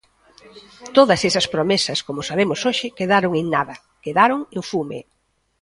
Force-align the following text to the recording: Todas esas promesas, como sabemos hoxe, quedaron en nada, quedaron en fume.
Todas 0.97 1.19
esas 1.29 1.47
promesas, 1.53 1.99
como 2.07 2.27
sabemos 2.29 2.59
hoxe, 2.67 2.87
quedaron 2.99 3.33
en 3.41 3.45
nada, 3.55 3.75
quedaron 4.05 4.39
en 4.55 4.61
fume. 4.71 4.99